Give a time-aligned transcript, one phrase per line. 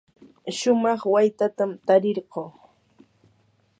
[0.57, 2.43] shumaq waytatam tarirquu.